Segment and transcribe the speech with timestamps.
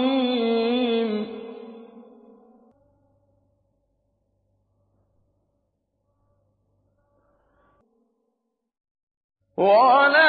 [9.57, 10.20] ولا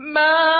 [0.00, 0.59] ما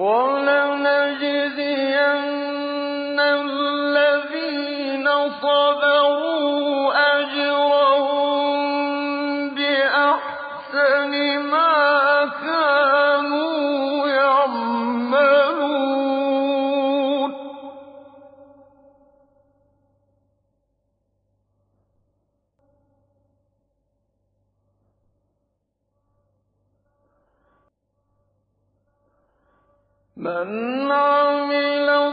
[0.00, 1.29] ولنجد
[30.20, 32.09] من عمل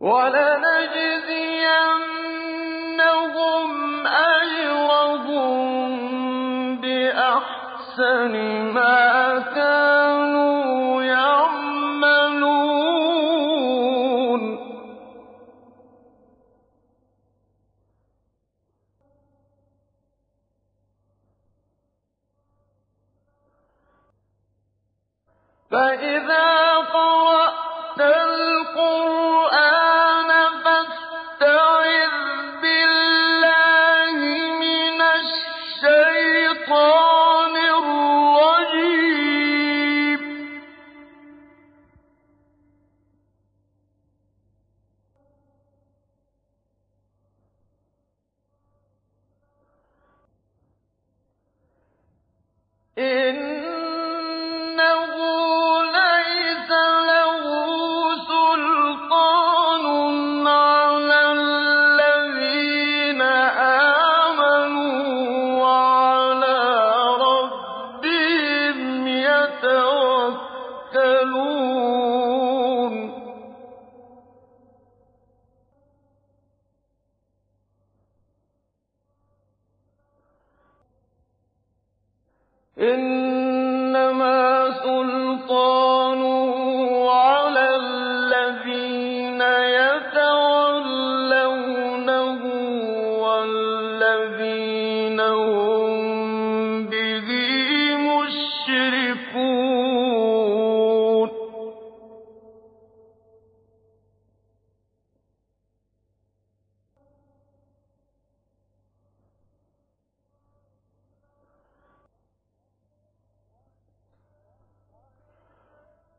[0.00, 1.97] ولنجزين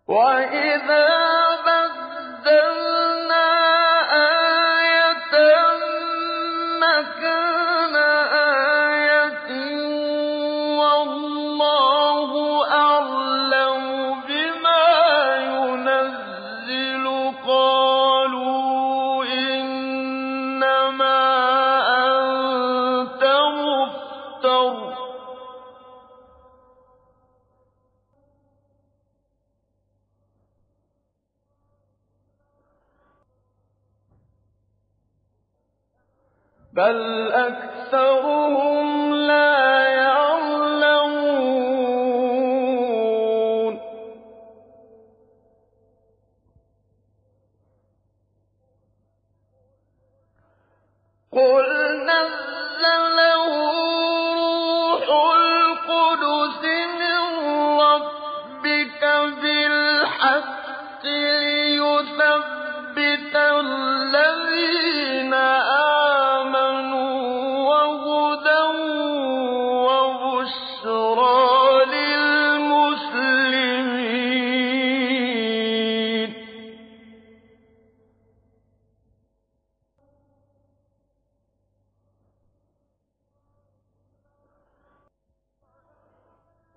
[0.09, 0.38] وَإِذَا
[36.80, 41.40] بَلْ أَكْثَرُهُمْ لَا يَعْلَمُونَ
[51.32, 51.66] قُلْ
[52.12, 53.59] نَزَّلَهُ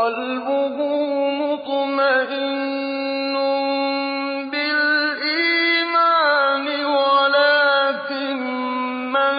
[0.00, 0.76] قلبه
[1.42, 3.34] مطمئن
[5.50, 8.38] بالإيمان ولكن
[9.12, 9.34] من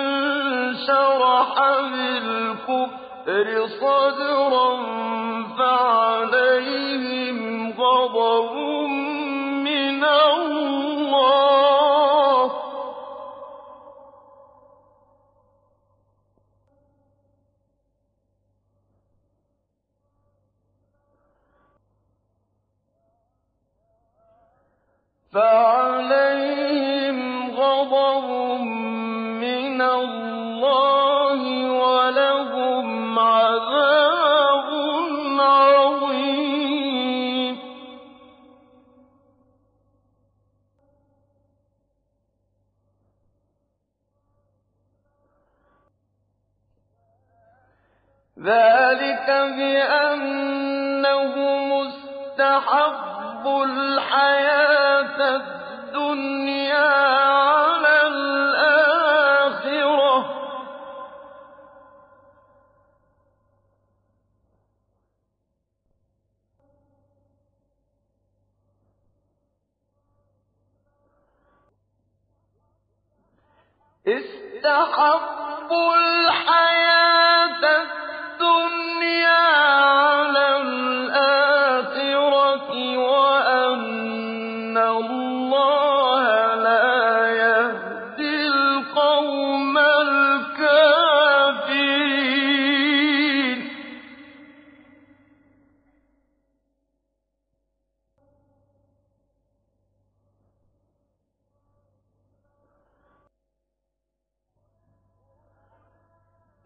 [0.87, 1.51] شرح
[1.93, 3.47] بالكفر
[3.81, 4.90] صدرا
[25.31, 25.70] فَعَلَى
[74.17, 76.80] استحبوا الحياة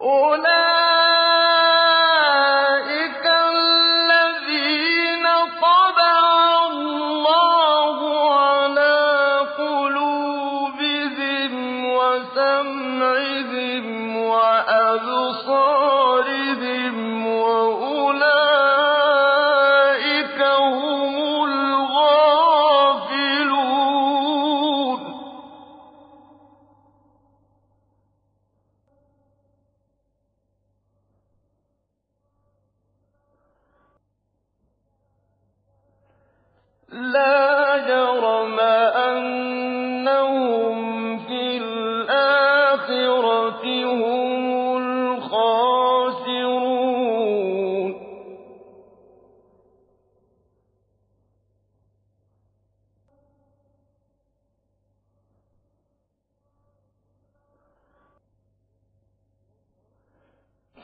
[0.06, 0.55] أولئك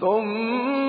[0.01, 0.80] ثم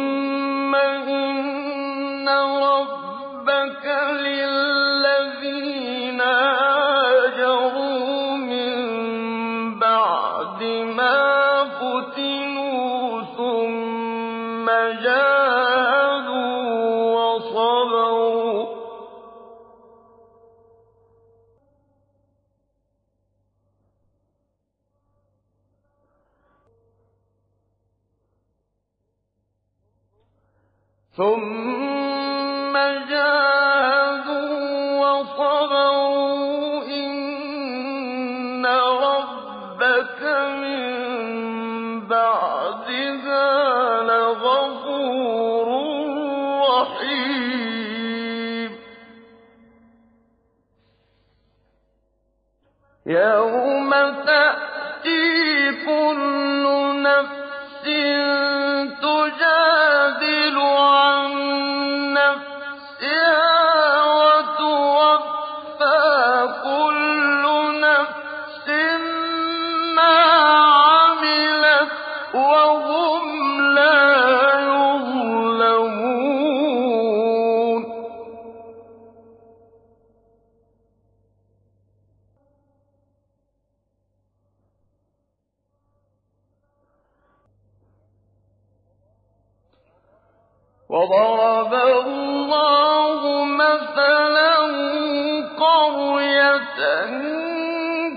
[31.16, 32.72] ثم
[33.10, 33.51] جاء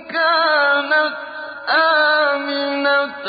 [0.10, 1.14] كانت
[1.70, 3.28] آمنة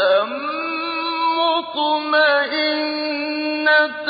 [2.87, 4.09] مطمئنة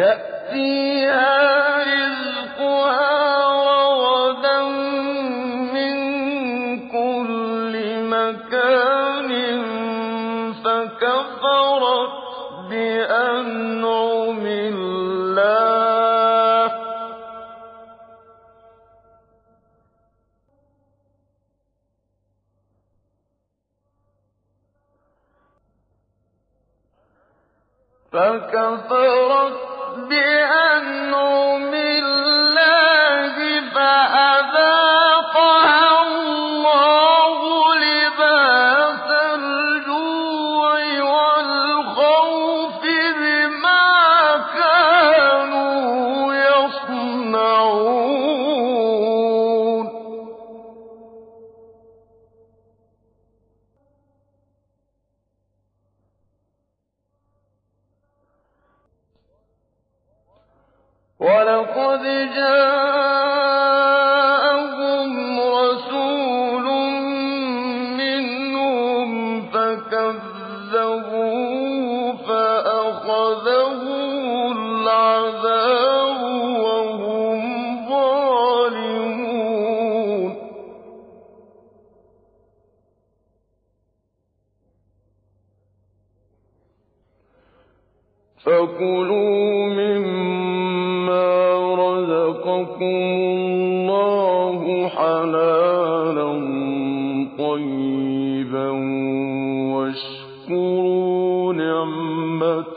[0.00, 1.59] فَكَفَرَتْ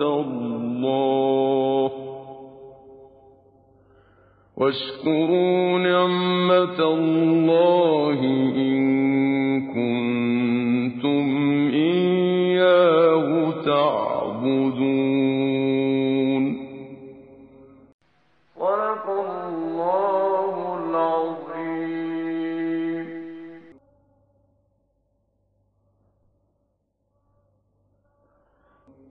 [0.02, 1.92] اللَّهِ.
[4.58, 8.63] إِن كُنتُمْ إِيَّاهُ